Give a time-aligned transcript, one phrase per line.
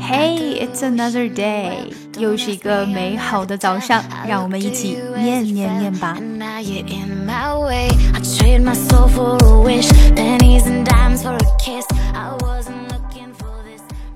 [0.00, 6.16] Hey, it's another day，又是一个美好的早上，让我们一起念念念吧。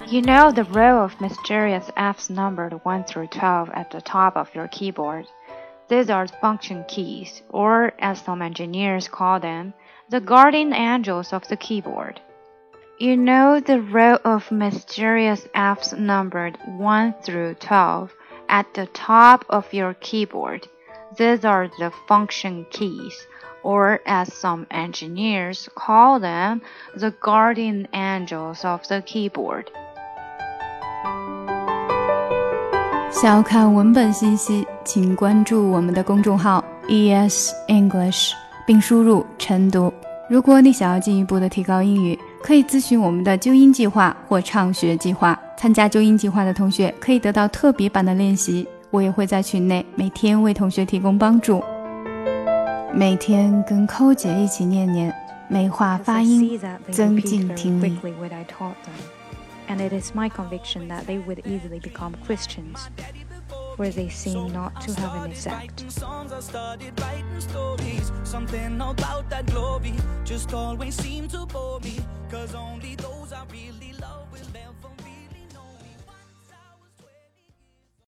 [0.07, 4.49] You know the row of mysterious F's numbered 1 through 12 at the top of
[4.55, 5.27] your keyboard.
[5.89, 9.73] These are function keys, or as some engineers call them,
[10.09, 12.21] the guardian angels of the keyboard.
[12.99, 18.11] You know the row of mysterious F's numbered 1 through 12
[18.49, 20.69] at the top of your keyboard.
[21.17, 23.15] These are the function keys,
[23.63, 26.61] or as some engineers call them,
[26.95, 29.69] the guardian angels of the keyboard.
[33.11, 38.33] 想要看文本信息，请关注我们的公众号 ES English，
[38.67, 39.93] 并输入晨读。
[40.29, 45.36] 如果你想要进一步的提高英语， 可以咨询我们的纠音计划或畅学计划。
[45.58, 51.64] 参加纠音计划的同学可以得到特别版的练习，我也会在群内每天为同学提供帮助。
[52.94, 55.12] 每天跟寇姐一起念念，
[55.48, 56.60] 美化发音，
[56.92, 57.98] 增进听力。
[59.68, 62.86] And it is my conviction that they would easily become Christians.
[63.78, 65.86] Where they seem not to have an effect.
[68.24, 72.54] Something about that glory just always seemed to bore me, cause